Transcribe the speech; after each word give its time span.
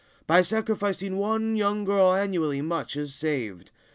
By 0.25 0.41
sacrificing 0.41 1.17
one 1.17 1.55
young 1.55 1.83
girl 1.85 2.11
annually 2.15 2.63
much 2.63 2.95
is 2.95 3.13
saved. 3.13 3.69